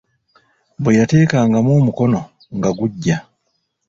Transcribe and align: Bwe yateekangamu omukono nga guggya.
Bwe 0.81 0.97
yateekangamu 0.99 1.71
omukono 1.79 2.21
nga 2.57 2.69
guggya. 2.77 3.17